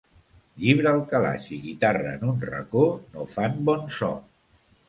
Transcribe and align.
Llibre 0.63 0.89
al 0.91 1.03
calaix 1.11 1.45
i 1.57 1.59
guitarra 1.67 2.15
en 2.19 2.25
un 2.31 2.41
racó, 2.53 2.87
no 3.19 3.29
fan 3.37 3.63
bon 3.69 3.89
so. 4.01 4.15